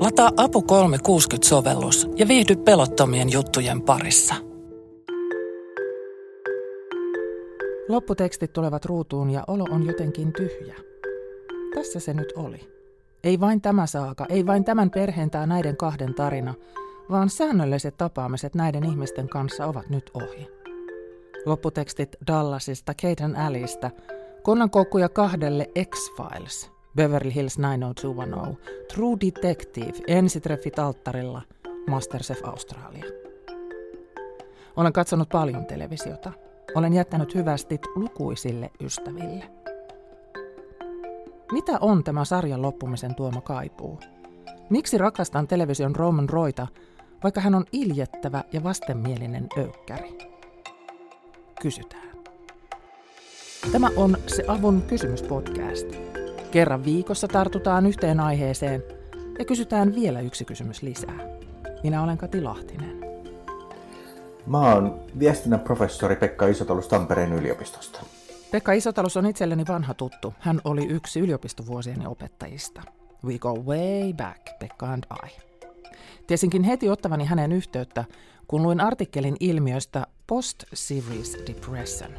Lataa 0.00 0.30
Apu 0.36 0.60
360-sovellus 0.60 2.10
ja 2.16 2.28
viihdy 2.28 2.56
pelottomien 2.56 3.32
juttujen 3.32 3.82
parissa. 3.82 4.34
Lopputekstit 7.88 8.52
tulevat 8.52 8.84
ruutuun 8.84 9.30
ja 9.30 9.44
olo 9.46 9.64
on 9.70 9.86
jotenkin 9.86 10.32
tyhjä. 10.32 10.74
Tässä 11.74 12.00
se 12.00 12.14
nyt 12.14 12.32
oli. 12.36 12.60
Ei 13.24 13.40
vain 13.40 13.60
tämä 13.60 13.86
saaka, 13.86 14.26
ei 14.28 14.46
vain 14.46 14.64
tämän 14.64 14.90
perheen 14.90 15.30
tai 15.30 15.46
näiden 15.46 15.76
kahden 15.76 16.14
tarina, 16.14 16.54
vaan 17.10 17.30
säännölliset 17.30 17.96
tapaamiset 17.96 18.54
näiden 18.54 18.84
ihmisten 18.84 19.28
kanssa 19.28 19.66
ovat 19.66 19.90
nyt 19.90 20.10
ohi. 20.14 20.48
Lopputekstit 21.46 22.16
Dallasista, 22.26 22.94
Caden 22.94 23.36
Alleystä, 23.36 23.90
konnankoukkuja 24.42 25.08
kahdelle 25.08 25.66
X-Files, 25.90 26.70
Beverly 26.96 27.34
Hills 27.34 27.58
90210, 27.58 28.56
True 28.94 29.16
Detective, 29.20 29.92
ensitreffit 30.06 30.78
alttarilla, 30.78 31.42
Masterchef 31.88 32.44
Australia. 32.44 33.04
Olen 34.76 34.92
katsonut 34.92 35.28
paljon 35.28 35.66
televisiota. 35.66 36.32
Olen 36.74 36.92
jättänyt 36.92 37.34
hyvästit 37.34 37.80
lukuisille 37.94 38.70
ystäville. 38.80 39.44
Mitä 41.52 41.78
on 41.80 42.04
tämä 42.04 42.24
sarjan 42.24 42.62
loppumisen 42.62 43.14
tuoma 43.14 43.40
kaipuu? 43.40 43.98
Miksi 44.70 44.98
rakastan 44.98 45.48
television 45.48 45.96
Roman 45.96 46.28
Roita, 46.28 46.66
vaikka 47.22 47.40
hän 47.40 47.54
on 47.54 47.64
iljettävä 47.72 48.44
ja 48.52 48.62
vastenmielinen 48.62 49.46
öykkäri? 49.58 50.18
Kysytään. 51.62 52.10
Tämä 53.72 53.90
on 53.96 54.16
se 54.26 54.44
Avun 54.48 54.82
kysymyspodcast. 54.82 56.19
Kerran 56.50 56.84
viikossa 56.84 57.28
tartutaan 57.28 57.86
yhteen 57.86 58.20
aiheeseen 58.20 58.82
ja 59.38 59.44
kysytään 59.44 59.94
vielä 59.94 60.20
yksi 60.20 60.44
kysymys 60.44 60.82
lisää. 60.82 61.18
Minä 61.82 62.02
olen 62.02 62.18
Kati 62.18 62.42
Lahtinen. 62.42 63.00
Mä 64.46 64.74
oon 64.74 65.00
viestinnän 65.18 65.60
professori 65.60 66.16
Pekka 66.16 66.46
Isotalus 66.46 66.88
Tampereen 66.88 67.32
yliopistosta. 67.32 68.00
Pekka 68.50 68.72
Isotalus 68.72 69.16
on 69.16 69.26
itselleni 69.26 69.64
vanha 69.68 69.94
tuttu. 69.94 70.34
Hän 70.38 70.60
oli 70.64 70.86
yksi 70.86 71.20
yliopistovuosieni 71.20 72.06
opettajista. 72.06 72.82
We 73.24 73.38
go 73.38 73.54
way 73.54 74.12
back, 74.12 74.58
Pekka 74.58 74.86
and 74.86 75.04
I. 75.26 75.30
Tiesinkin 76.26 76.62
heti 76.62 76.88
ottavani 76.88 77.24
hänen 77.24 77.52
yhteyttä, 77.52 78.04
kun 78.48 78.62
luin 78.62 78.80
artikkelin 78.80 79.36
ilmiöstä 79.40 80.06
Post-Series 80.26 81.38
Depression. 81.46 82.10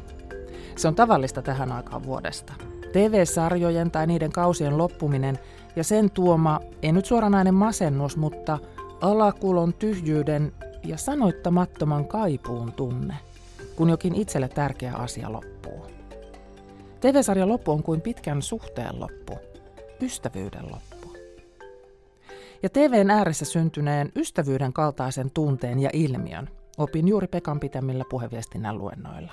Se 0.76 0.88
on 0.88 0.94
tavallista 0.94 1.42
tähän 1.42 1.72
aikaan 1.72 2.02
vuodesta. 2.02 2.52
TV-sarjojen 2.92 3.90
tai 3.90 4.06
niiden 4.06 4.32
kausien 4.32 4.78
loppuminen 4.78 5.38
ja 5.76 5.84
sen 5.84 6.10
tuoma, 6.10 6.60
ei 6.82 6.92
nyt 6.92 7.06
suoranainen 7.06 7.54
masennus, 7.54 8.16
mutta 8.16 8.58
alakulon 9.00 9.74
tyhjyyden 9.74 10.52
ja 10.84 10.96
sanoittamattoman 10.96 12.08
kaipuun 12.08 12.72
tunne, 12.72 13.14
kun 13.76 13.90
jokin 13.90 14.14
itselle 14.14 14.48
tärkeä 14.48 14.92
asia 14.94 15.32
loppuu. 15.32 15.86
TV-sarjan 17.00 17.48
loppu 17.48 17.72
on 17.72 17.82
kuin 17.82 18.00
pitkän 18.00 18.42
suhteen 18.42 19.00
loppu, 19.00 19.38
ystävyyden 20.00 20.64
loppu. 20.64 21.16
Ja 22.62 22.68
TVn 22.68 23.10
ääressä 23.10 23.44
syntyneen 23.44 24.12
ystävyyden 24.16 24.72
kaltaisen 24.72 25.30
tunteen 25.30 25.78
ja 25.78 25.90
ilmiön 25.92 26.48
opin 26.78 27.08
juuri 27.08 27.26
Pekan 27.26 27.60
pitämillä 27.60 28.04
puheviestinnän 28.10 28.78
luennoilla. 28.78 29.30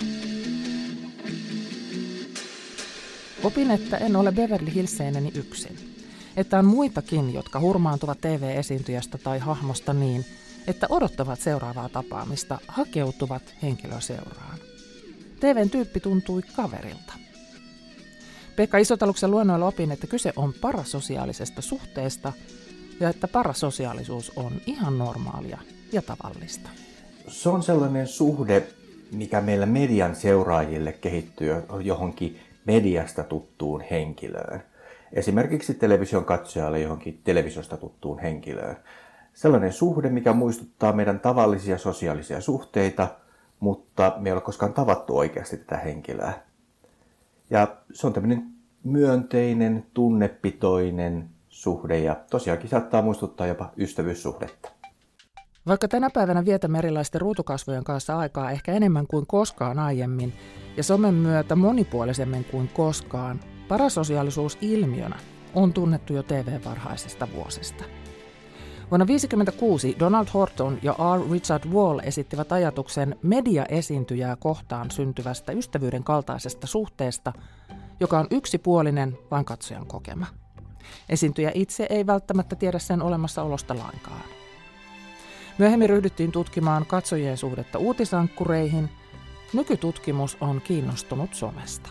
Opin, 3.43 3.71
että 3.71 3.97
en 3.97 4.15
ole 4.15 4.31
Beverly 4.31 4.73
Hillseineni 4.73 5.31
yksin. 5.35 5.77
Että 6.37 6.59
on 6.59 6.65
muitakin, 6.65 7.33
jotka 7.33 7.59
hurmaantuvat 7.59 8.21
TV-esiintyjästä 8.21 9.17
tai 9.17 9.39
hahmosta 9.39 9.93
niin, 9.93 10.25
että 10.67 10.87
odottavat 10.89 11.39
seuraavaa 11.39 11.89
tapaamista, 11.89 12.59
hakeutuvat 12.67 13.55
henkilöseuraan. 13.61 14.59
TVn 15.39 15.69
tyyppi 15.69 15.99
tuntui 15.99 16.41
kaverilta. 16.55 17.13
Pekka 18.55 18.77
Isotaluksen 18.77 19.31
luonnoilla 19.31 19.67
opin, 19.67 19.91
että 19.91 20.07
kyse 20.07 20.33
on 20.35 20.53
parasosiaalisesta 20.61 21.61
suhteesta 21.61 22.33
ja 22.99 23.09
että 23.09 23.27
parasosiaalisuus 23.27 24.31
on 24.35 24.51
ihan 24.65 24.97
normaalia 24.97 25.59
ja 25.91 26.01
tavallista. 26.01 26.69
Se 27.27 27.49
on 27.49 27.63
sellainen 27.63 28.07
suhde, 28.07 28.67
mikä 29.11 29.41
meillä 29.41 29.65
median 29.65 30.15
seuraajille 30.15 30.91
kehittyy 30.91 31.49
johonkin 31.83 32.39
mediasta 32.69 33.23
tuttuun 33.23 33.81
henkilöön. 33.81 34.63
Esimerkiksi 35.13 35.73
television 35.73 36.25
katsojalle 36.25 36.79
johonkin 36.79 37.21
televisiosta 37.23 37.77
tuttuun 37.77 38.19
henkilöön. 38.19 38.77
Sellainen 39.33 39.73
suhde, 39.73 40.09
mikä 40.09 40.33
muistuttaa 40.33 40.93
meidän 40.93 41.19
tavallisia 41.19 41.77
sosiaalisia 41.77 42.41
suhteita, 42.41 43.07
mutta 43.59 44.13
me 44.17 44.29
ei 44.29 44.33
ole 44.33 44.41
koskaan 44.41 44.73
tavattu 44.73 45.17
oikeasti 45.17 45.57
tätä 45.57 45.77
henkilöä. 45.77 46.33
Ja 47.49 47.77
se 47.93 48.07
on 48.07 48.13
tämmöinen 48.13 48.43
myönteinen, 48.83 49.85
tunnepitoinen 49.93 51.29
suhde 51.49 51.99
ja 51.99 52.15
tosiaankin 52.29 52.69
saattaa 52.69 53.01
muistuttaa 53.01 53.47
jopa 53.47 53.71
ystävyyssuhdetta. 53.77 54.78
Vaikka 55.69 55.87
tänä 55.87 56.09
päivänä 56.09 56.45
vietämme 56.45 56.77
erilaisten 56.77 57.21
ruutukasvojen 57.21 57.83
kanssa 57.83 58.17
aikaa 58.17 58.51
ehkä 58.51 58.73
enemmän 58.73 59.07
kuin 59.07 59.27
koskaan 59.27 59.79
aiemmin 59.79 60.33
ja 60.77 60.83
somen 60.83 61.13
myötä 61.13 61.55
monipuolisemmin 61.55 62.43
kuin 62.43 62.67
koskaan, 62.67 63.39
parasosiaalisuus 63.67 64.57
ilmiönä 64.61 65.19
on 65.55 65.73
tunnettu 65.73 66.13
jo 66.13 66.23
TV-varhaisesta 66.23 67.27
vuosista. 67.35 67.83
Vuonna 68.91 69.05
1956 69.05 69.95
Donald 69.99 70.27
Horton 70.33 70.79
ja 70.81 70.95
R. 71.17 71.31
Richard 71.31 71.63
Wall 71.73 71.99
esittivät 72.03 72.51
ajatuksen 72.51 73.15
mediaesiintyjää 73.23 74.35
kohtaan 74.35 74.91
syntyvästä 74.91 75.51
ystävyyden 75.51 76.03
kaltaisesta 76.03 76.67
suhteesta, 76.67 77.33
joka 77.99 78.19
on 78.19 78.27
yksipuolinen 78.31 79.17
vain 79.31 79.45
katsojan 79.45 79.85
kokema. 79.85 80.25
Esiintyjä 81.09 81.51
itse 81.53 81.87
ei 81.89 82.07
välttämättä 82.07 82.55
tiedä 82.55 82.79
sen 82.79 83.01
olemassaolosta 83.01 83.77
lainkaan. 83.77 84.38
Myöhemmin 85.59 85.89
ryhdyttiin 85.89 86.31
tutkimaan 86.31 86.85
katsojien 86.85 87.37
suhdetta 87.37 87.79
uutisankkureihin. 87.79 88.89
Nykytutkimus 89.53 90.37
on 90.41 90.61
kiinnostunut 90.61 91.33
somesta. 91.33 91.89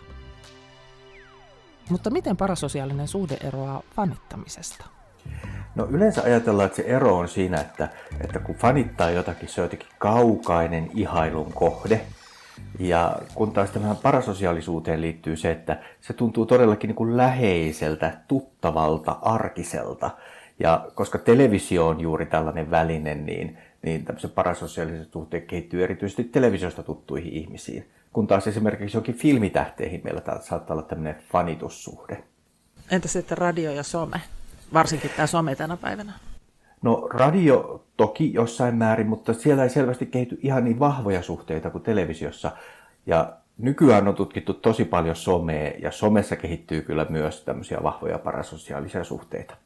Mutta 1.90 2.10
miten 2.10 2.36
parasosiaalinen 2.36 3.08
suhde 3.08 3.36
eroaa 3.44 3.82
fanittamisesta? 3.96 4.84
No 5.74 5.86
yleensä 5.90 6.22
ajatellaan, 6.22 6.66
että 6.66 6.76
se 6.76 6.82
ero 6.82 7.18
on 7.18 7.28
siinä, 7.28 7.60
että, 7.60 7.88
että 8.20 8.38
kun 8.38 8.54
fanittaa 8.54 9.10
jotakin, 9.10 9.48
se 9.48 9.60
on 9.60 9.64
jotenkin 9.64 9.88
kaukainen 9.98 10.90
ihailun 10.94 11.52
kohde. 11.52 12.00
Ja 12.78 13.18
kun 13.34 13.52
taas 13.52 13.70
tähän 13.70 13.96
parasosiaalisuuteen 13.96 15.00
liittyy 15.00 15.36
se, 15.36 15.50
että 15.50 15.80
se 16.00 16.12
tuntuu 16.12 16.46
todellakin 16.46 16.88
niin 16.88 16.96
kuin 16.96 17.16
läheiseltä, 17.16 18.16
tuttavalta, 18.28 19.18
arkiselta. 19.22 20.10
Ja 20.60 20.86
koska 20.94 21.18
televisio 21.18 21.86
on 21.86 22.00
juuri 22.00 22.26
tällainen 22.26 22.70
väline, 22.70 23.14
niin, 23.14 23.58
niin 23.82 24.04
tämmöisen 24.04 24.30
parasosiaaliset 24.30 25.12
suhteet 25.12 25.44
kehittyy 25.44 25.84
erityisesti 25.84 26.24
televisiosta 26.24 26.82
tuttuihin 26.82 27.32
ihmisiin. 27.32 27.88
Kun 28.12 28.26
taas 28.26 28.46
esimerkiksi 28.46 28.96
jokin 28.96 29.14
filmitähteihin 29.14 30.00
meillä 30.04 30.22
saattaa 30.40 30.74
olla 30.74 30.82
tämmöinen 30.82 31.22
fanitussuhde. 31.32 32.24
Entä 32.90 33.08
sitten 33.08 33.38
radio 33.38 33.72
ja 33.72 33.82
some? 33.82 34.20
Varsinkin 34.72 35.10
tämä 35.16 35.26
some 35.26 35.54
tänä 35.54 35.76
päivänä. 35.76 36.12
No 36.82 37.08
radio 37.10 37.84
toki 37.96 38.34
jossain 38.34 38.74
määrin, 38.74 39.06
mutta 39.06 39.34
siellä 39.34 39.62
ei 39.62 39.70
selvästi 39.70 40.06
kehity 40.06 40.38
ihan 40.42 40.64
niin 40.64 40.78
vahvoja 40.78 41.22
suhteita 41.22 41.70
kuin 41.70 41.84
televisiossa. 41.84 42.52
Ja 43.06 43.32
nykyään 43.58 44.08
on 44.08 44.14
tutkittu 44.14 44.54
tosi 44.54 44.84
paljon 44.84 45.16
somea 45.16 45.72
ja 45.78 45.90
somessa 45.90 46.36
kehittyy 46.36 46.82
kyllä 46.82 47.06
myös 47.08 47.44
tämmöisiä 47.44 47.78
vahvoja 47.82 48.18
parasosiaalisia 48.18 49.04
suhteita. 49.04 49.56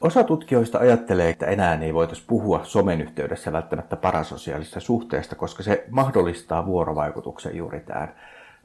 Osa 0.00 0.24
tutkijoista 0.24 0.78
ajattelee, 0.78 1.28
että 1.28 1.46
enää 1.46 1.78
ei 1.80 1.94
voitaisi 1.94 2.22
puhua 2.26 2.60
somen 2.64 3.00
yhteydessä 3.00 3.52
välttämättä 3.52 3.96
parasosiaalisesta 3.96 4.80
suhteesta, 4.80 5.36
koska 5.36 5.62
se 5.62 5.84
mahdollistaa 5.90 6.66
vuorovaikutuksen 6.66 7.56
juuri 7.56 7.80
tämän 7.80 8.14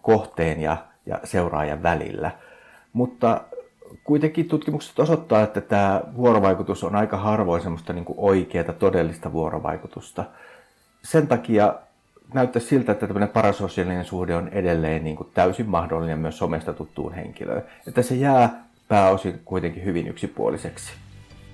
kohteen 0.02 0.62
ja, 0.62 0.78
ja 1.06 1.20
seuraajan 1.24 1.84
välillä. 1.84 2.32
Mutta 2.94 3.42
kuitenkin 4.04 4.48
tutkimukset 4.48 5.00
osoittaa, 5.00 5.42
että 5.42 5.62
tämä 5.62 6.02
vuorovaikutus 6.16 6.84
on 6.84 6.96
aika 6.96 7.18
harvoin 7.18 7.62
semmoista 7.62 7.94
niin 7.94 8.06
oikeaa, 8.18 8.74
todellista 8.74 9.34
vuorovaikutusta. 9.34 10.26
Sen 11.04 11.28
takia 11.28 11.76
näyttää 12.34 12.62
siltä, 12.62 12.92
että 12.92 13.08
tämmöinen 13.08 13.30
parasosiaalinen 13.30 14.06
suhde 14.06 14.36
on 14.36 14.48
edelleen 14.48 15.04
niin 15.04 15.16
kuin 15.16 15.30
täysin 15.34 15.70
mahdollinen 15.70 16.20
myös 16.20 16.38
somesta 16.38 16.74
tuttuun 16.74 17.14
henkilöön. 17.14 17.64
Että 17.88 18.02
se 18.02 18.16
jää 18.16 18.64
pääosin 18.88 19.42
kuitenkin 19.46 19.86
hyvin 19.86 20.08
yksipuoliseksi. 20.08 20.94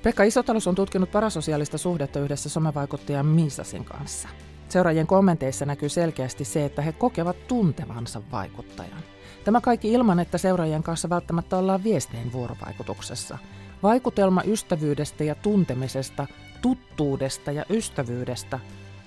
Pekka 0.03 0.23
Isotalus 0.23 0.67
on 0.67 0.75
tutkinut 0.75 1.11
parasosiaalista 1.11 1.77
suhdetta 1.77 2.19
yhdessä 2.19 2.49
somevaikuttajan 2.49 3.25
Miisasin 3.25 3.85
kanssa. 3.85 4.29
Seuraajien 4.69 5.07
kommenteissa 5.07 5.65
näkyy 5.65 5.89
selkeästi 5.89 6.45
se, 6.45 6.65
että 6.65 6.81
he 6.81 6.91
kokevat 6.91 7.47
tuntevansa 7.47 8.21
vaikuttajan. 8.31 9.03
Tämä 9.44 9.61
kaikki 9.61 9.94
ilman, 9.94 10.19
että 10.19 10.38
seuraajien 10.38 10.83
kanssa 10.83 11.09
välttämättä 11.09 11.57
ollaan 11.57 11.83
viestein 11.83 12.31
vuorovaikutuksessa. 12.31 13.38
Vaikutelma 13.83 14.44
ystävyydestä 14.44 15.23
ja 15.23 15.35
tuntemisesta, 15.35 16.27
tuttuudesta 16.61 17.51
ja 17.51 17.65
ystävyydestä 17.69 18.59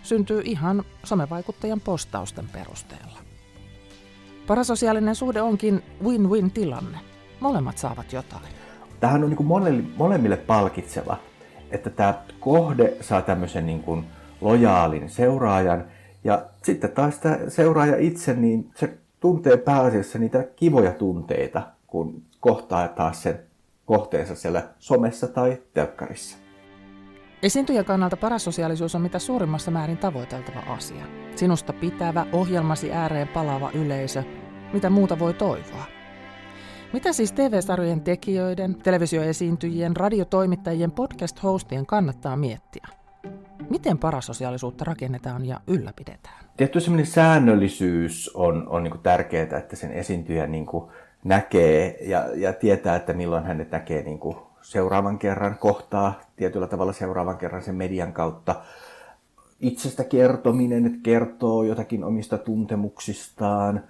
syntyy 0.02 0.42
ihan 0.44 0.84
somevaikuttajan 1.04 1.81
postausten 1.81 2.48
perusteella. 2.48 3.19
Parasosiaalinen 4.46 5.14
suhde 5.14 5.42
onkin 5.42 5.82
win-win 6.04 6.50
tilanne. 6.50 6.98
Molemmat 7.40 7.78
saavat 7.78 8.12
jotain. 8.12 8.60
Tähän 9.00 9.25
on 9.25 9.31
niin 9.31 9.37
kuin 9.37 9.93
molemmille 9.97 10.37
palkitseva, 10.37 11.17
että 11.70 11.91
tämä 11.91 12.14
kohde 12.41 12.97
saa 13.00 13.23
tämmöisen 13.23 13.67
niin 13.67 13.82
kuin 13.82 14.05
lojaalin 14.41 15.08
seuraajan 15.08 15.85
ja 16.25 16.47
sitten 16.62 16.91
taas 16.91 17.19
tämä 17.19 17.38
seuraaja 17.49 17.97
itse, 17.99 18.35
niin 18.35 18.70
se 18.75 18.99
tuntee 19.20 19.56
pääasiassa 19.56 20.19
niitä 20.19 20.44
kivoja 20.56 20.93
tunteita, 20.93 21.62
kun 21.87 22.23
kohtaa 22.41 22.88
taas 22.88 23.23
sen 23.23 23.41
kohteensa 23.87 24.35
siellä 24.35 24.62
somessa 24.79 25.29
tai 25.29 25.58
telkkarissa. 25.75 26.38
Esiintyjän 27.43 27.85
kannalta 27.85 28.17
parasosiaalisuus 28.17 28.94
on 28.94 29.02
mitä 29.02 29.19
suurimmassa 29.19 29.70
määrin 29.70 29.99
tavoiteltava 29.99 30.61
asia. 30.69 31.05
Sinusta 31.35 31.73
pitävä, 31.73 32.26
ohjelmasi 32.32 32.93
ääreen 32.93 33.29
palaava 33.29 33.70
yleisö, 33.75 34.23
mitä 34.73 34.91
muuta 34.91 35.19
voi 35.19 35.35
toivoa. 35.35 36.00
Mitä 36.92 37.12
siis 37.12 37.32
TV-sarjojen 37.32 38.00
tekijöiden, 38.00 38.75
televisioesiintyjien, 38.75 39.96
radiotoimittajien, 39.96 40.92
podcast-hostien 40.92 41.87
kannattaa 41.87 42.37
miettiä? 42.37 42.87
Miten 43.70 43.98
parasosiaalisuutta 43.98 44.84
rakennetaan 44.84 45.46
ja 45.46 45.60
ylläpidetään? 45.66 46.44
Tietty 46.56 46.81
semmoinen 46.81 47.06
säännöllisyys 47.06 48.31
on, 48.34 48.69
on 48.69 48.82
niin 48.82 49.00
tärkeää, 49.02 49.58
että 49.58 49.76
sen 49.76 49.92
esiintyjä 49.92 50.46
niin 50.46 50.66
näkee 51.25 51.98
ja, 52.00 52.26
ja 52.34 52.52
tietää, 52.52 52.96
että 52.96 53.12
milloin 53.12 53.44
hänet 53.44 53.70
näkee 53.70 54.02
niin 54.02 54.20
seuraavan 54.62 55.19
kerran, 55.19 55.58
kohtaa 55.58 56.20
tietyllä 56.37 56.66
tavalla 56.66 56.92
seuraavan 56.92 57.38
kerran 57.38 57.62
sen 57.62 57.75
median 57.75 58.12
kautta. 58.12 58.62
Itsestä 59.60 60.04
kertominen, 60.04 60.87
että 60.87 60.98
kertoo 61.02 61.62
jotakin 61.62 62.04
omista 62.04 62.38
tuntemuksistaan, 62.38 63.84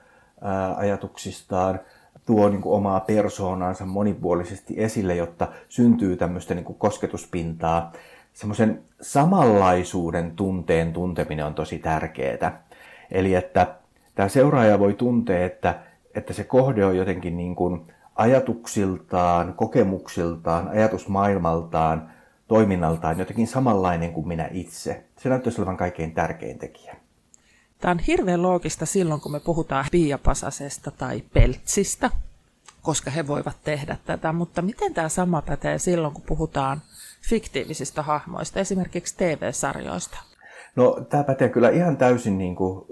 ajatuksistaan, 0.77 1.81
tuo 2.31 2.49
niin 2.49 2.61
kuin 2.61 2.77
omaa 2.77 3.01
persoonansa 3.01 3.87
monipuolisesti 3.87 4.75
esille, 4.77 5.15
jotta 5.15 5.49
syntyy 5.69 6.17
tämmöistä 6.17 6.55
niin 6.55 6.65
kuin 6.65 6.79
kosketuspintaa. 6.79 7.93
Semmoisen 8.33 8.83
samanlaisuuden 9.01 10.37
tunteen 10.37 10.93
tunteminen 10.93 11.47
on 11.47 11.55
tosi 11.55 11.79
tärkeää. 11.79 12.63
Eli 13.11 13.35
että 13.35 13.75
tämä 14.15 14.29
seuraaja 14.29 14.79
voi 14.79 14.95
tuntea, 14.95 15.45
että, 15.47 15.81
että 16.15 16.33
se 16.33 16.45
kohde 16.45 16.85
on 16.85 16.97
jotenkin 16.97 17.37
niin 17.37 17.57
kuin 17.57 17.81
ajatuksiltaan, 18.15 19.55
kokemuksiltaan, 19.55 20.69
ajatusmaailmaltaan, 20.69 22.11
toiminnaltaan 22.49 23.19
jotenkin 23.19 23.47
samanlainen 23.47 24.13
kuin 24.13 24.29
minä 24.29 24.49
itse. 24.53 25.05
Se 25.17 25.29
näyttäisi 25.29 25.61
olevan 25.61 25.77
kaikkein 25.77 26.13
tärkein 26.13 26.59
tekijä. 26.59 26.97
Tämä 27.81 27.93
on 27.93 27.99
hirveän 27.99 28.43
loogista 28.43 28.87
silloin, 28.87 29.21
kun 29.21 29.33
me 29.33 29.41
puhutaan 29.41 29.85
piiapasasesta 29.93 30.91
tai 30.91 31.23
peltsistä, 31.33 32.11
koska 32.83 33.11
he 33.11 33.27
voivat 33.27 33.57
tehdä 33.65 33.97
tätä. 34.05 34.33
Mutta 34.33 34.63
miten 34.63 34.95
tämä 34.95 35.09
sama 35.09 35.43
pätee 35.43 35.79
silloin, 35.79 36.15
kun 36.15 36.25
puhutaan 36.27 36.83
fiktiivisistä 37.29 38.03
hahmoista, 38.03 38.61
esimerkiksi 38.61 39.17
TV-sarjoista? 39.17 40.19
No 40.77 41.07
tämä 41.09 41.25
pätee 41.25 41.49
kyllä 41.49 41.71
ihan 41.71 41.97
täysin 41.97 42.39
niin 42.39 42.57
kuin, 42.57 42.85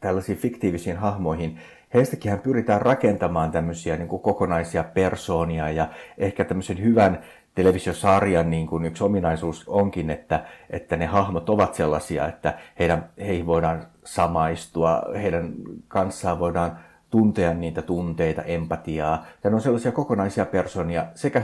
tällaisiin 0.00 0.38
fiktiivisiin 0.38 0.96
hahmoihin 0.96 1.60
heistäkin 1.94 2.38
pyritään 2.38 2.82
rakentamaan 2.82 3.50
tämmöisiä 3.50 3.96
niin 3.96 4.08
kuin 4.08 4.22
kokonaisia 4.22 4.84
persoonia 4.84 5.70
ja 5.70 5.88
ehkä 6.18 6.44
tämmöisen 6.44 6.82
hyvän 6.82 7.24
televisiosarjan 7.58 8.50
niin 8.50 8.66
kuin 8.66 8.84
yksi 8.84 9.04
ominaisuus 9.04 9.64
onkin, 9.66 10.10
että, 10.10 10.44
että 10.70 10.96
ne 10.96 11.06
hahmot 11.06 11.50
ovat 11.50 11.74
sellaisia, 11.74 12.28
että 12.28 12.58
heidän, 12.78 13.10
heihin 13.18 13.46
voidaan 13.46 13.86
samaistua, 14.04 15.02
heidän 15.22 15.52
kanssaan 15.88 16.38
voidaan 16.38 16.78
tuntea 17.10 17.54
niitä 17.54 17.82
tunteita, 17.82 18.42
empatiaa. 18.42 19.26
Ja 19.44 19.50
ne 19.50 19.56
on 19.56 19.62
sellaisia 19.62 19.92
kokonaisia 19.92 20.46
persoonia 20.46 21.06
sekä 21.14 21.42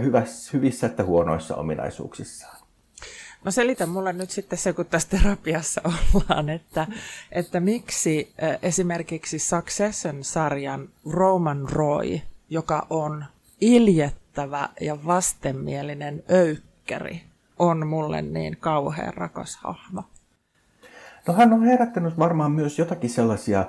hyvissä 0.52 0.87
että 0.87 1.05
huonoissa 1.05 1.56
ominaisuuksissaan. 1.56 2.56
No 3.44 3.50
selitä 3.50 3.87
mulle 3.87 4.12
nyt 4.12 4.31
sitten 4.31 4.58
se, 4.58 4.72
kun 4.72 4.87
tässä 4.87 5.08
terapiassa 5.08 5.81
ollaan, 6.14 6.49
että, 6.49 6.87
että 7.32 7.60
miksi 7.60 8.32
esimerkiksi 8.62 9.38
Succession-sarjan 9.38 10.88
Roman 11.10 11.69
Roy, 11.69 12.20
joka 12.50 12.87
on 12.90 13.25
iljettävä 14.34 14.69
ja 14.81 14.96
vastenmielinen 15.06 16.22
öykkäri, 16.31 17.22
on 17.58 17.86
mulle 17.86 18.22
niin 18.22 18.56
kauhean 18.60 19.14
rakas 19.14 19.56
hahmo. 19.56 20.02
No 21.26 21.34
hän 21.34 21.52
on 21.52 21.62
herättänyt 21.62 22.19
varmaan 22.19 22.52
myös 22.52 22.78
jotakin 22.78 23.10
sellaisia 23.10 23.64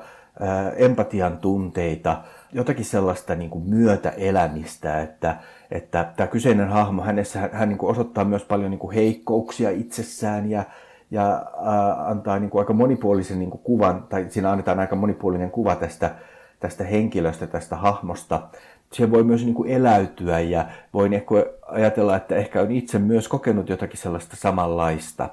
empatian 0.76 1.38
tunteita, 1.38 2.24
jotakin 2.54 2.86
sellaista 2.86 3.36
niin 3.36 3.50
kuin 3.50 3.70
myötäelämistä, 3.70 5.02
että, 5.02 5.38
että 5.72 6.14
tämä 6.16 6.28
kyseinen 6.28 6.70
hahmo, 6.70 7.04
hänessä 7.04 7.40
hän, 7.40 7.50
hän 7.54 7.70
niin 7.70 7.78
kuin 7.78 7.92
osoittaa 7.92 8.26
myös 8.26 8.44
paljon 8.44 8.72
niin 8.72 8.80
kuin 8.80 8.96
heikkouksia 8.96 9.70
itsessään 9.70 10.50
ja, 10.50 10.64
ja 11.12 11.34
äh, 11.34 12.10
antaa 12.10 12.40
niin 12.40 12.50
kuin 12.50 12.60
aika 12.60 12.74
monipuolisen 12.74 13.40
niin 13.40 13.52
kuin 13.52 13.62
kuvan, 13.62 14.04
tai 14.10 14.26
siinä 14.30 14.52
annetaan 14.52 14.80
aika 14.80 14.96
monipuolinen 14.96 15.52
kuva 15.52 15.76
tästä, 15.76 16.16
tästä 16.60 16.84
henkilöstä, 16.84 17.48
tästä 17.48 17.76
hahmosta. 17.76 18.48
Siihen 18.96 19.12
voi 19.12 19.24
myös 19.24 19.44
niin 19.46 19.54
kuin 19.56 19.70
eläytyä 19.70 20.40
ja 20.40 20.66
voin 20.94 21.14
ehkä 21.14 21.36
ajatella, 21.68 22.16
että 22.16 22.36
ehkä 22.36 22.62
on 22.62 22.72
itse 22.72 23.00
myös 23.00 23.28
kokenut 23.28 23.70
jotakin 23.70 23.98
sellaista 23.98 24.36
samanlaista 24.36 25.30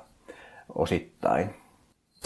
osittain. 0.75 1.62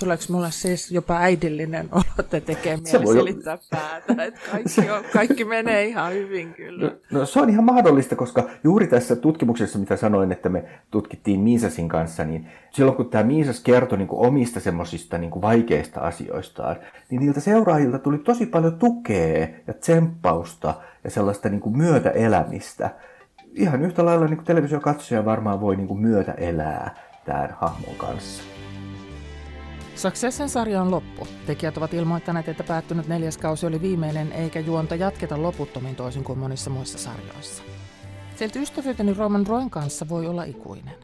Tuleeko 0.01 0.23
mulle 0.29 0.51
siis 0.51 0.91
jopa 0.91 1.17
äidillinen 1.17 1.89
olo, 1.93 2.03
että 2.19 2.41
tekee 2.41 2.77
mieli 2.77 3.05
voi... 3.05 3.15
selittää 3.15 3.59
päätä, 3.71 4.25
että 4.25 4.41
kaikki, 4.51 4.91
on, 4.91 5.05
kaikki 5.13 5.45
menee 5.45 5.85
ihan 5.85 6.13
hyvin 6.13 6.55
kyllä. 6.55 6.85
No, 7.11 7.21
no 7.21 7.27
se 7.27 7.41
on 7.41 7.51
ihan 7.51 7.65
mahdollista, 7.65 8.17
koska 8.17 8.49
juuri 8.65 8.87
tässä 8.87 9.17
tutkimuksessa, 9.17 9.79
mitä 9.79 9.97
sanoin, 9.97 10.33
että 10.33 10.49
me 10.49 10.65
tutkittiin 10.91 11.41
Miisasin 11.41 11.89
kanssa, 11.89 12.25
niin 12.25 12.49
silloin 12.71 12.97
kun 12.97 13.11
tämä 13.11 13.25
Miisas 13.25 13.61
kertoi 13.61 13.99
niin 13.99 14.09
kuin 14.09 14.27
omista 14.27 14.61
semmoisista 14.61 15.19
niin 15.19 15.43
vaikeista 15.43 16.01
asioistaan, 16.01 16.77
niin 17.11 17.21
niiltä 17.21 17.41
seuraajilta 17.41 17.99
tuli 17.99 18.19
tosi 18.19 18.47
paljon 18.47 18.79
tukea 18.79 19.49
ja 19.67 19.75
tsemppausta 19.75 20.75
ja 21.05 21.11
sellaista 21.11 21.49
niin 21.49 21.61
kuin 21.61 21.77
myötäelämistä. 21.77 22.91
Ihan 23.55 23.83
yhtä 23.83 24.05
lailla 24.05 24.27
niin 24.27 24.37
kuin 24.37 24.47
televisiokatsoja 24.47 25.25
varmaan 25.25 25.61
voi 25.61 25.77
niin 25.77 25.89
kuin 25.89 26.01
myötä 26.01 26.33
elää 26.33 26.95
tämän 27.25 27.57
hahmon 27.61 27.95
kanssa. 27.97 28.56
Succession 29.97 30.49
sarja 30.49 30.83
on 30.83 30.91
loppu. 30.91 31.29
Tekijät 31.47 31.77
ovat 31.77 31.95
ilmoittaneet, 31.95 32.49
että 32.49 32.65
päättynyt 32.65 33.09
neljäs 33.09 33.39
kausi 33.39 33.67
oli 33.67 33.81
viimeinen, 33.81 34.33
eikä 34.33 34.61
juonta 34.61 34.95
jatketa 34.95 35.43
loputtomiin 35.43 35.97
toisin 35.97 36.25
kuin 36.25 36.39
monissa 36.39 36.71
muissa 36.71 36.99
sarjoissa. 36.99 37.63
Sieltä 38.37 38.59
ystävyyteni 38.59 39.15
Roman 39.15 39.47
Roin 39.47 39.71
kanssa 39.71 40.09
voi 40.09 40.27
olla 40.27 40.45
ikuinen. 40.45 40.95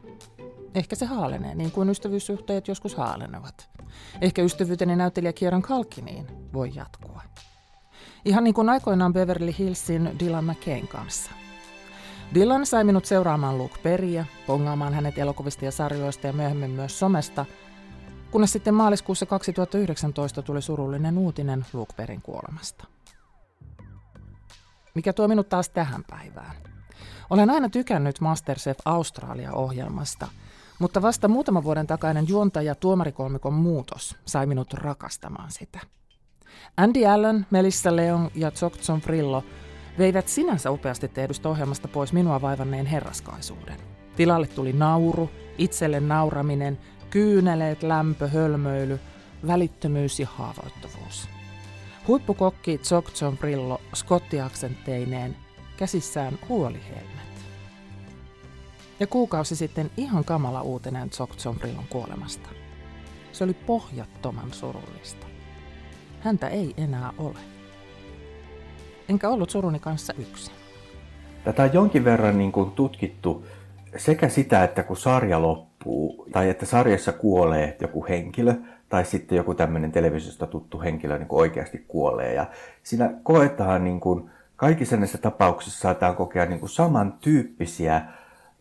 Ehkä 0.75 0.95
se 0.95 1.05
haalenee, 1.05 1.55
niin 1.55 1.71
kuin 1.71 1.89
ystävyyssuhteet 1.89 2.67
joskus 2.67 2.95
haalenevat. 2.95 3.69
Ehkä 4.21 4.43
ystävyyteni 4.43 4.95
näyttelijä 4.95 5.33
Kieran 5.33 5.61
Kalkiniin 5.61 6.27
voi 6.53 6.71
jatkua. 6.75 7.21
Ihan 8.25 8.43
niin 8.43 8.53
kuin 8.53 8.69
aikoinaan 8.69 9.13
Beverly 9.13 9.53
Hillsin 9.59 10.09
Dylan 10.19 10.45
McCain 10.45 10.87
kanssa. 10.87 11.31
Dylan 12.33 12.65
sai 12.65 12.83
minut 12.83 13.05
seuraamaan 13.05 13.57
Luke 13.57 13.79
Perryä, 13.83 14.25
pongaamaan 14.47 14.93
hänet 14.93 15.17
elokuvista 15.17 15.65
ja 15.65 15.71
sarjoista 15.71 16.27
ja 16.27 16.33
myöhemmin 16.33 16.71
myös 16.71 16.99
somesta– 16.99 17.45
kunnes 18.33 18.51
sitten 18.51 18.73
maaliskuussa 18.73 19.25
2019 19.25 20.41
tuli 20.41 20.61
surullinen 20.61 21.17
uutinen 21.17 21.65
Lukeperin 21.73 22.21
kuolemasta. 22.21 22.85
Mikä 24.95 25.13
tuo 25.13 25.27
minut 25.27 25.49
taas 25.49 25.69
tähän 25.69 26.03
päivään? 26.09 26.55
Olen 27.29 27.49
aina 27.49 27.69
tykännyt 27.69 28.21
Masterchef 28.21 28.77
Australia-ohjelmasta, 28.85 30.27
mutta 30.79 31.01
vasta 31.01 31.27
muutama 31.27 31.63
vuoden 31.63 31.87
takainen 31.87 32.27
juontaja 32.27 32.75
tuomarikolmikon 32.75 33.53
muutos 33.53 34.15
sai 34.25 34.45
minut 34.45 34.73
rakastamaan 34.73 35.51
sitä. 35.51 35.79
Andy 36.77 37.05
Allen, 37.05 37.45
Melissa 37.51 37.95
Leon 37.95 38.31
ja 38.35 38.51
Zogtson 38.51 39.01
Frillo 39.01 39.43
veivät 39.97 40.27
sinänsä 40.27 40.71
upeasti 40.71 41.07
tehdystä 41.07 41.49
ohjelmasta 41.49 41.87
pois 41.87 42.13
minua 42.13 42.41
vaivanneen 42.41 42.85
herraskaisuuden. 42.85 43.79
Tilalle 44.15 44.47
tuli 44.47 44.73
nauru, 44.73 45.29
itselle 45.57 45.99
nauraminen 45.99 46.79
kyyneleet, 47.13 47.83
lämpö, 47.83 48.27
hölmöily, 48.27 48.99
välittömyys 49.47 50.19
ja 50.19 50.27
haavoittuvuus. 50.35 51.29
Huippukokki 52.07 52.79
John 53.21 53.37
Brillo 53.37 53.81
skottiaksentteineen, 53.93 55.35
käsissään 55.77 56.39
huolihelmet. 56.49 57.33
Ja 58.99 59.07
kuukausi 59.07 59.55
sitten 59.55 59.91
ihan 59.97 60.25
kamala 60.25 60.61
uutinen 60.61 61.09
John 61.45 61.59
Brillon 61.59 61.87
kuolemasta. 61.89 62.49
Se 63.31 63.43
oli 63.43 63.53
pohjattoman 63.53 64.53
surullista. 64.53 65.25
Häntä 66.19 66.47
ei 66.47 66.73
enää 66.77 67.13
ole. 67.17 67.39
Enkä 69.09 69.29
ollut 69.29 69.49
suruni 69.49 69.79
kanssa 69.79 70.13
yksin. 70.13 70.53
Tätä 71.43 71.63
on 71.63 71.73
jonkin 71.73 72.05
verran 72.05 72.37
niin 72.37 72.51
kuin 72.51 72.71
tutkittu 72.71 73.45
sekä 73.97 74.29
sitä, 74.29 74.63
että 74.63 74.83
kun 74.83 74.97
sarja 74.97 75.41
loppuu, 75.41 76.27
tai 76.31 76.49
että 76.49 76.65
sarjassa 76.65 77.11
kuolee 77.11 77.77
joku 77.81 78.05
henkilö, 78.09 78.53
tai 78.89 79.05
sitten 79.05 79.35
joku 79.35 79.53
tämmöinen 79.53 79.91
televisiosta 79.91 80.47
tuttu 80.47 80.81
henkilö 80.81 81.17
niin 81.17 81.27
kuin 81.27 81.39
oikeasti 81.39 81.85
kuolee. 81.87 82.33
Ja 82.33 82.45
siinä 82.83 83.13
koetaan 83.23 83.83
niin 83.83 83.99
kuin, 83.99 84.29
kaikissa 84.55 84.97
näissä 84.97 85.17
tapauksissa 85.17 85.79
saadaan 85.79 86.15
kokea 86.15 86.45
niin 86.45 86.59
kuin 86.59 86.69
samantyyppisiä 86.69 88.01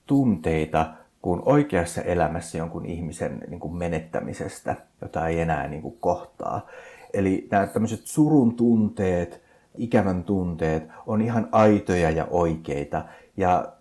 tunteita 0.06 0.86
kuin 1.22 1.42
oikeassa 1.44 2.02
elämässä 2.02 2.58
jonkun 2.58 2.86
ihmisen 2.86 3.40
niin 3.48 3.60
kuin 3.60 3.74
menettämisestä, 3.74 4.76
jota 5.02 5.28
ei 5.28 5.40
enää 5.40 5.68
niin 5.68 5.82
kuin 5.82 5.96
kohtaa. 6.00 6.66
Eli 7.14 7.48
nämä 7.50 7.66
tämmöiset 7.66 8.00
surun 8.04 8.56
tunteet, 8.56 9.42
ikävän 9.78 10.24
tunteet 10.24 10.88
on 11.06 11.22
ihan 11.22 11.48
aitoja 11.52 12.10
ja 12.10 12.26
oikeita. 12.30 13.04
Ja 13.36 13.72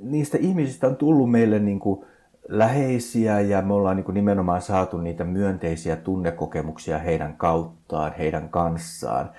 niistä 0.00 0.38
ihmisistä 0.40 0.86
on 0.86 0.96
tullut 0.96 1.30
meille 1.30 1.58
niin 1.58 1.80
kuin 1.80 2.04
läheisiä 2.48 3.40
ja 3.40 3.62
me 3.62 3.74
ollaan 3.74 3.96
niin 3.96 4.04
kuin 4.04 4.14
nimenomaan 4.14 4.62
saatu 4.62 4.98
niitä 4.98 5.24
myönteisiä 5.24 5.96
tunnekokemuksia 5.96 6.98
heidän 6.98 7.36
kauttaan, 7.36 8.12
heidän 8.18 8.48
kanssaan. 8.48 9.30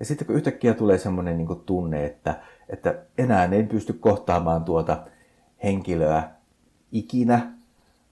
Ja 0.00 0.06
sitten 0.06 0.26
kun 0.26 0.36
yhtäkkiä 0.36 0.74
tulee 0.74 0.98
semmoinen 0.98 1.38
niin 1.38 1.60
tunne, 1.66 2.04
että, 2.04 2.40
että 2.68 2.94
enää 3.18 3.48
ei 3.52 3.62
pysty 3.62 3.92
kohtaamaan 3.92 4.64
tuota 4.64 4.98
henkilöä 5.64 6.30
ikinä, 6.92 7.52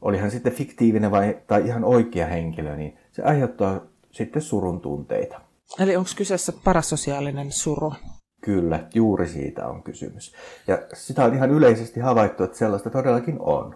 oli 0.03 0.19
hän 0.19 0.31
sitten 0.31 0.53
fiktiivinen 0.53 1.11
vai, 1.11 1.39
tai 1.47 1.67
ihan 1.67 1.85
oikea 1.85 2.27
henkilö, 2.27 2.77
niin 2.77 2.99
se 3.13 3.23
aiheuttaa 3.23 3.81
sitten 4.11 4.43
surun 4.43 4.81
tunteita. 4.81 5.41
Eli 5.79 5.97
onko 5.97 6.11
kyseessä 6.17 6.53
parasosiaalinen 6.65 7.53
suru? 7.53 7.93
Kyllä, 8.45 8.81
juuri 8.95 9.27
siitä 9.29 9.67
on 9.67 9.83
kysymys. 9.83 10.35
Ja 10.67 10.79
sitä 10.93 11.25
on 11.25 11.35
ihan 11.35 11.51
yleisesti 11.51 12.01
havaittu, 12.01 12.45
että 12.45 12.59
sellaista 12.59 12.91
todellakin 12.91 13.37
on. 13.41 13.75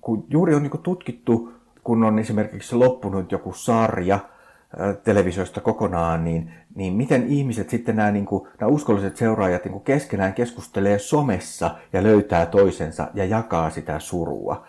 Kun 0.00 0.24
juuri 0.28 0.54
on 0.54 0.62
niin 0.62 0.82
tutkittu, 0.82 1.52
kun 1.84 2.04
on 2.04 2.18
esimerkiksi 2.18 2.76
loppunut 2.76 3.32
joku 3.32 3.52
sarja 3.52 4.18
televisiosta 5.04 5.60
kokonaan, 5.60 6.24
niin, 6.24 6.52
niin 6.74 6.92
miten 6.94 7.26
ihmiset 7.26 7.70
sitten 7.70 7.96
nämä, 7.96 8.10
niin 8.10 8.26
kuin, 8.26 8.48
nämä 8.60 8.72
uskolliset 8.72 9.16
seuraajat 9.16 9.64
niin 9.64 9.72
kuin 9.72 9.84
keskenään 9.84 10.34
keskustelee 10.34 10.98
somessa 10.98 11.70
ja 11.92 12.02
löytää 12.02 12.46
toisensa 12.46 13.08
ja 13.14 13.24
jakaa 13.24 13.70
sitä 13.70 13.98
surua. 13.98 14.66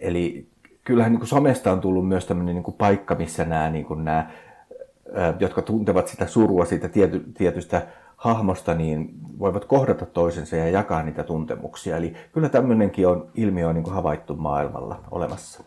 Eli 0.00 0.46
kyllähän 0.84 1.12
niin 1.12 1.20
kuin 1.20 1.28
somesta 1.28 1.72
on 1.72 1.80
tullut 1.80 2.08
myös 2.08 2.26
tämmöinen 2.26 2.54
niin 2.54 2.64
kuin 2.64 2.76
paikka, 2.76 3.14
missä 3.14 3.44
nämä, 3.44 3.70
niin 3.70 3.84
kuin 3.84 4.04
nämä, 4.04 4.30
jotka 5.38 5.62
tuntevat 5.62 6.08
sitä 6.08 6.26
surua 6.26 6.64
siitä 6.64 6.88
tiety, 6.88 7.24
tietystä 7.34 7.86
hahmosta, 8.22 8.74
niin 8.74 9.10
voivat 9.38 9.64
kohdata 9.64 10.06
toisensa 10.06 10.56
ja 10.56 10.68
jakaa 10.68 11.02
niitä 11.02 11.22
tuntemuksia. 11.22 11.96
Eli 11.96 12.14
kyllä 12.32 12.48
tämmöinenkin 12.48 13.08
on, 13.08 13.30
ilmiö 13.34 13.68
on 13.68 13.74
niin 13.74 13.84
kuin 13.84 13.94
havaittu 13.94 14.36
maailmalla 14.36 15.00
olemassa. 15.10 15.64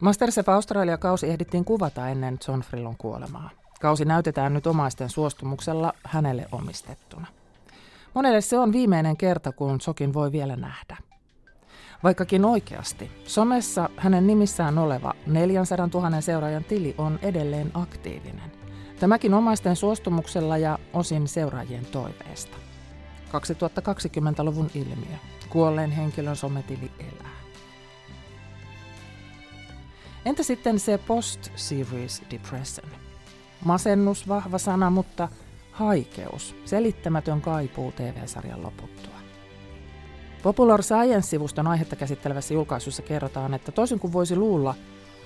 Masterchef 0.00 0.48
Australia-kausi 0.48 1.26
ehdittiin 1.30 1.64
kuvata 1.64 2.08
ennen 2.08 2.38
John 2.48 2.60
Frillon 2.60 2.96
kuolemaa. 2.96 3.50
Kausi 3.80 4.04
näytetään 4.04 4.54
nyt 4.54 4.66
omaisten 4.66 5.08
suostumuksella 5.08 5.92
hänelle 6.04 6.46
omistettuna. 6.52 7.26
Monelle 8.14 8.40
se 8.40 8.58
on 8.58 8.72
viimeinen 8.72 9.16
kerta, 9.16 9.52
kun 9.52 9.80
Sokin 9.80 10.14
voi 10.14 10.32
vielä 10.32 10.56
nähdä. 10.56 10.96
Vaikkakin 12.02 12.44
oikeasti, 12.44 13.10
somessa 13.24 13.88
hänen 13.96 14.26
nimissään 14.26 14.78
oleva 14.78 15.12
400 15.26 15.88
000 15.94 16.20
seuraajan 16.20 16.64
tili 16.64 16.94
on 16.98 17.18
edelleen 17.22 17.70
aktiivinen. 17.74 18.59
Tämäkin 19.00 19.34
omaisten 19.34 19.76
suostumuksella 19.76 20.58
ja 20.58 20.78
osin 20.92 21.28
seuraajien 21.28 21.86
toiveesta. 21.86 22.56
2020-luvun 23.28 24.70
ilmiö. 24.74 25.16
Kuolleen 25.48 25.90
henkilön 25.90 26.36
sometili 26.36 26.90
elää. 26.98 27.30
Entä 30.24 30.42
sitten 30.42 30.78
se 30.78 30.98
post-series 30.98 32.22
depression? 32.30 32.90
Masennus, 33.64 34.28
vahva 34.28 34.58
sana, 34.58 34.90
mutta 34.90 35.28
haikeus, 35.72 36.56
selittämätön 36.64 37.40
kaipuu 37.40 37.92
TV-sarjan 37.92 38.62
loputtua. 38.62 39.14
Popular 40.42 40.82
Science-sivuston 40.82 41.66
aihetta 41.66 41.96
käsittelevässä 41.96 42.54
julkaisussa 42.54 43.02
kerrotaan, 43.02 43.54
että 43.54 43.72
toisin 43.72 43.98
kuin 43.98 44.12
voisi 44.12 44.36
luulla, 44.36 44.74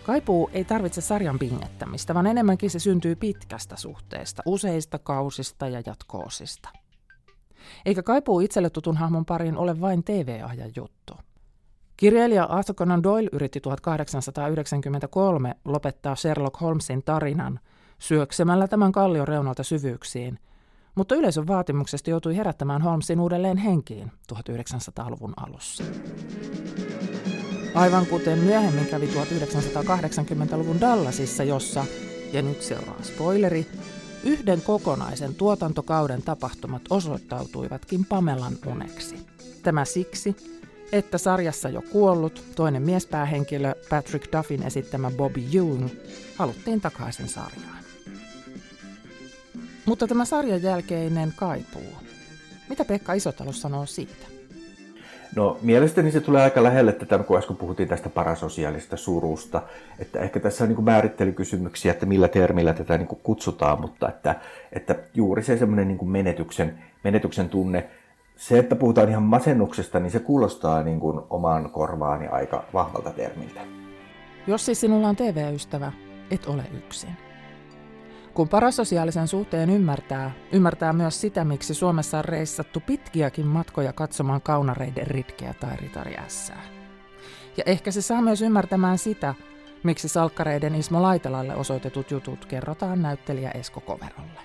kaipuu 0.04 0.50
ei 0.52 0.64
tarvitse 0.64 1.00
sarjan 1.00 1.38
pingettämistä, 1.38 2.14
vaan 2.14 2.26
enemmänkin 2.26 2.70
se 2.70 2.78
syntyy 2.78 3.16
pitkästä 3.16 3.76
suhteesta, 3.76 4.42
useista 4.46 4.98
kausista 4.98 5.68
ja 5.68 5.82
jatkoosista. 5.86 6.68
Eikä 7.86 8.02
kaipuu 8.02 8.40
itselle 8.40 8.70
tutun 8.70 8.96
hahmon 8.96 9.24
pariin 9.24 9.56
ole 9.56 9.80
vain 9.80 10.04
TV-ajan 10.04 10.72
juttu. 10.76 11.14
Kirjailija 11.96 12.44
Arthur 12.44 12.74
Conan 12.76 13.02
Doyle 13.02 13.28
yritti 13.32 13.60
1893 13.60 15.54
lopettaa 15.64 16.16
Sherlock 16.16 16.60
Holmesin 16.60 17.02
tarinan 17.02 17.60
syöksemällä 17.98 18.68
tämän 18.68 18.92
kallion 18.92 19.28
reunalta 19.28 19.62
syvyyksiin, 19.62 20.38
mutta 20.94 21.14
yleisön 21.14 21.46
vaatimuksesta 21.46 22.10
joutui 22.10 22.36
herättämään 22.36 22.82
Holmesin 22.82 23.20
uudelleen 23.20 23.56
henkiin 23.56 24.12
1900-luvun 24.32 25.34
alussa. 25.36 25.84
Aivan 27.74 28.06
kuten 28.06 28.38
myöhemmin 28.38 28.86
kävi 28.86 29.06
1980-luvun 29.06 30.80
Dallasissa, 30.80 31.44
jossa, 31.44 31.84
ja 32.32 32.42
nyt 32.42 32.62
seuraa 32.62 33.02
spoileri, 33.02 33.66
yhden 34.24 34.62
kokonaisen 34.62 35.34
tuotantokauden 35.34 36.22
tapahtumat 36.22 36.82
osoittautuivatkin 36.90 38.04
Pamelan 38.04 38.58
uneksi. 38.66 39.26
Tämä 39.62 39.84
siksi, 39.84 40.36
että 40.92 41.18
sarjassa 41.18 41.68
jo 41.68 41.82
kuollut 41.82 42.42
toinen 42.56 42.82
miespäähenkilö 42.82 43.74
Patrick 43.90 44.32
Duffin 44.32 44.62
esittämä 44.62 45.10
Bobby 45.10 45.40
Jung 45.40 45.88
haluttiin 46.36 46.80
takaisin 46.80 47.28
sarjaan. 47.28 47.84
Mutta 49.86 50.06
tämä 50.06 50.24
sarjan 50.24 50.62
jälkeinen 50.62 51.32
kaipuu. 51.36 51.92
Mitä 52.68 52.84
Pekka 52.84 53.12
Isotalo 53.12 53.52
sanoo 53.52 53.86
siitä? 53.86 54.26
No 55.36 55.58
mielestäni 55.62 56.10
se 56.10 56.20
tulee 56.20 56.42
aika 56.42 56.62
lähelle 56.62 56.92
tätä, 56.92 57.18
kun 57.18 57.38
äsken 57.38 57.56
puhuttiin 57.56 57.88
tästä 57.88 58.08
parasosiaalista 58.08 58.96
surusta. 58.96 59.62
Että 59.98 60.20
ehkä 60.20 60.40
tässä 60.40 60.64
on 60.64 60.70
niin 60.70 60.84
määrittelykysymyksiä, 60.84 61.92
että 61.92 62.06
millä 62.06 62.28
termillä 62.28 62.74
tätä 62.74 62.98
niin 62.98 63.08
kutsutaan, 63.22 63.80
mutta 63.80 64.08
että, 64.08 64.34
että 64.72 64.94
juuri 65.14 65.42
se 65.42 65.56
semmoinen 65.56 65.88
niin 65.88 66.08
menetyksen, 66.08 66.78
menetyksen 67.04 67.48
tunne, 67.48 67.88
se, 68.36 68.58
että 68.58 68.76
puhutaan 68.76 69.08
ihan 69.08 69.22
masennuksesta, 69.22 70.00
niin 70.00 70.10
se 70.10 70.18
kuulostaa 70.18 70.82
niin 70.82 71.00
kuin 71.00 71.20
omaan 71.30 71.70
korvaani 71.70 72.26
aika 72.28 72.64
vahvalta 72.72 73.10
termiltä. 73.10 73.60
Jos 74.46 74.66
siis 74.66 74.80
sinulla 74.80 75.08
on 75.08 75.16
TV-ystävä, 75.16 75.92
et 76.30 76.46
ole 76.46 76.62
yksin. 76.76 77.10
Kun 78.34 78.48
parasosiaalisen 78.48 79.28
suhteen 79.28 79.70
ymmärtää, 79.70 80.30
ymmärtää 80.52 80.92
myös 80.92 81.20
sitä, 81.20 81.44
miksi 81.44 81.74
Suomessa 81.74 82.18
on 82.18 82.24
reissattu 82.24 82.80
pitkiäkin 82.80 83.46
matkoja 83.46 83.92
katsomaan 83.92 84.40
kaunareiden 84.40 85.06
ritkeä 85.06 85.54
tai 85.60 85.76
ritari 85.76 86.14
Ja 87.56 87.62
ehkä 87.66 87.90
se 87.90 88.02
saa 88.02 88.22
myös 88.22 88.42
ymmärtämään 88.42 88.98
sitä, 88.98 89.34
miksi 89.82 90.08
salkkareiden 90.08 90.74
Ismo 90.74 91.02
Laitelalle 91.02 91.54
osoitetut 91.54 92.10
jutut 92.10 92.44
kerrotaan 92.44 93.02
näyttelijä 93.02 93.50
Esko 93.50 93.80
Koverolle. 93.80 94.40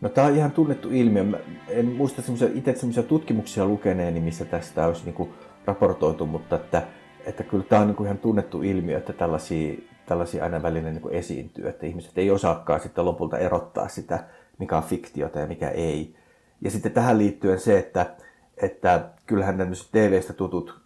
No 0.00 0.08
tämä 0.08 0.26
on 0.26 0.36
ihan 0.36 0.50
tunnettu 0.50 0.90
ilmiö. 0.90 1.24
Mä 1.24 1.36
en 1.68 1.86
muista 1.86 2.22
itse 2.54 2.74
semmoisia 2.74 3.02
tutkimuksia 3.02 3.66
lukeneeni, 3.66 4.20
missä 4.20 4.44
tästä 4.44 4.86
olisi 4.86 5.04
niinku 5.04 5.28
raportoitu, 5.64 6.26
mutta 6.26 6.56
että, 6.56 6.82
että 7.26 7.42
kyllä 7.42 7.64
tämä 7.64 7.82
on 7.82 7.88
niinku 7.88 8.04
ihan 8.04 8.18
tunnettu 8.18 8.62
ilmiö, 8.62 8.98
että 8.98 9.12
tällaisia, 9.12 9.74
tällaisia 10.06 10.44
aina 10.44 10.62
välillä 10.62 10.90
niinku 10.90 11.08
esiintyy, 11.08 11.68
että 11.68 11.86
ihmiset 11.86 12.18
ei 12.18 12.30
osaakaan 12.30 12.80
sitten 12.80 13.04
lopulta 13.04 13.38
erottaa 13.38 13.88
sitä, 13.88 14.24
mikä 14.58 14.76
on 14.76 14.82
fiktiota 14.82 15.38
ja 15.40 15.46
mikä 15.46 15.68
ei. 15.68 16.16
Ja 16.60 16.70
sitten 16.70 16.92
tähän 16.92 17.18
liittyen 17.18 17.60
se, 17.60 17.78
että, 17.78 18.14
että 18.62 19.08
kyllähän 19.26 19.58
tämmöiset 19.58 19.88
TV-stä 19.92 20.32
tutut 20.32 20.80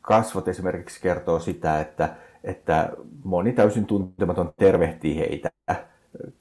kasvot 0.00 0.48
esimerkiksi 0.48 1.00
kertoo 1.02 1.40
sitä, 1.40 1.80
että, 1.80 2.14
että 2.44 2.92
moni 3.24 3.52
täysin 3.52 3.86
tuntematon 3.86 4.52
tervehtii 4.56 5.18
heitä 5.18 5.50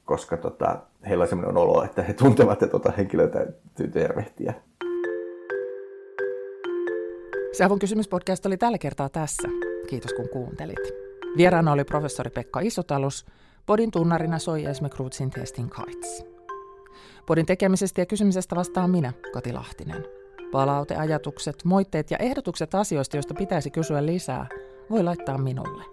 koska 0.05 0.37
tota, 0.37 0.77
heillä 1.07 1.21
on 1.21 1.27
sellainen 1.27 1.57
olo, 1.57 1.83
että 1.83 2.01
he 2.01 2.13
tuntevat, 2.13 2.63
että 2.63 2.67
tota 2.67 2.91
henkilöä 2.97 3.27
täytyy 3.27 3.87
tervehtiä. 3.87 4.53
Savun 7.57 7.79
kysymyspodcast 7.79 8.45
oli 8.45 8.57
tällä 8.57 8.77
kertaa 8.77 9.09
tässä. 9.09 9.47
Kiitos 9.89 10.13
kun 10.13 10.29
kuuntelit. 10.29 11.02
Vieraana 11.37 11.71
oli 11.71 11.83
professori 11.83 12.29
Pekka 12.29 12.59
Isotalus. 12.59 13.25
Podin 13.65 13.91
tunnarina 13.91 14.39
soi 14.39 14.65
Esme 14.65 14.89
Kruutsin 14.89 15.29
Testing 15.29 15.69
Kites. 15.75 16.25
Podin 17.25 17.45
tekemisestä 17.45 18.01
ja 18.01 18.05
kysymisestä 18.05 18.55
vastaan 18.55 18.89
minä, 18.89 19.13
Kati 19.33 19.53
Lahtinen. 19.53 20.05
Palauteajatukset, 20.51 21.63
moitteet 21.63 22.11
ja 22.11 22.17
ehdotukset 22.17 22.75
asioista, 22.75 23.17
joista 23.17 23.33
pitäisi 23.33 23.71
kysyä 23.71 24.05
lisää, 24.05 24.47
voi 24.89 25.03
laittaa 25.03 25.37
minulle. 25.37 25.83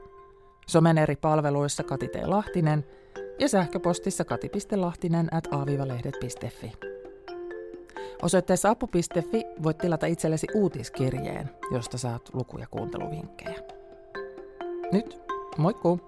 Somen 0.67 0.99
eri 0.99 1.17
palveluissa 1.17 1.83
Kati 1.83 2.09
T. 2.09 2.15
Lahtinen– 2.25 2.85
ja 3.41 3.49
sähköpostissa 3.49 4.25
kati.lahtinen 4.25 5.35
at 5.35 5.49
aavivalehdet.fi. 5.51 6.73
Osoitteessa 8.23 8.71
apu.fi 8.71 9.45
voit 9.63 9.79
tilata 9.79 10.07
itsellesi 10.07 10.47
uutiskirjeen, 10.55 11.51
josta 11.71 11.99
saat 11.99 12.31
luku- 12.33 12.59
ja 12.59 12.67
kuunteluvinkkejä. 12.71 13.61
Nyt, 14.93 15.21
moikkuu! 15.59 16.01